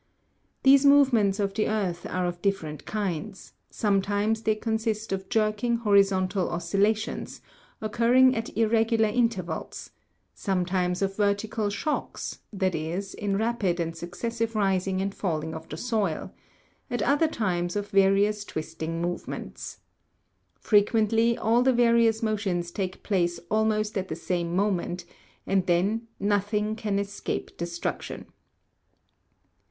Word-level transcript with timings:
These 0.63 0.83
movements 0.83 1.39
of 1.39 1.53
the 1.53 1.67
earth 1.69 2.07
are 2.07 2.25
of 2.25 2.41
different 2.41 2.87
kinds; 2.87 3.53
sometimes 3.69 4.41
they 4.41 4.55
consist 4.55 5.11
of 5.11 5.29
jerking 5.29 5.77
horizon 5.77 6.27
tal 6.27 6.49
oscillations, 6.49 7.39
occurring 7.81 8.35
at 8.35 8.49
irregular 8.57 9.09
intervals, 9.09 9.91
sometimes 10.33 11.03
of 11.03 11.15
verti 11.15 11.51
cal 11.53 11.69
shocks, 11.69 12.39
that 12.51 12.73
is, 12.73 13.13
in 13.13 13.37
rapid 13.37 13.79
and 13.79 13.95
successive 13.95 14.55
rising 14.55 15.03
and 15.03 15.13
falling 15.13 15.53
of 15.53 15.69
the 15.69 15.77
soil; 15.77 16.33
at 16.89 17.03
other 17.03 17.27
times 17.27 17.75
of 17.75 17.89
various 17.89 18.43
twisting 18.43 19.03
movements. 19.03 19.81
Frequently 20.55 21.37
all 21.37 21.61
the 21.61 21.71
various 21.71 22.23
motions 22.23 22.71
take 22.71 23.03
place 23.03 23.39
almost 23.51 23.95
at 23.99 24.07
the 24.07 24.15
same 24.15 24.55
moment, 24.55 25.05
and 25.45 25.67
then 25.67 26.07
nothing 26.19 26.75
can 26.75 26.97
escape 26.97 27.55
destruction. 27.55 28.25